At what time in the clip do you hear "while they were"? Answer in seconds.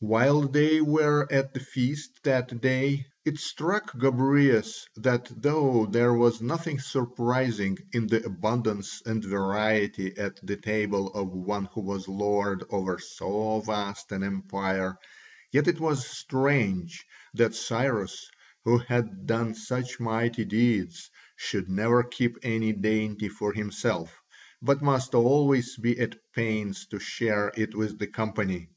0.00-1.28